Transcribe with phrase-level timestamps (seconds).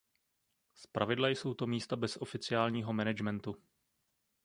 [0.75, 3.55] Zpravidla jsou to místa bez oficiálního managementu.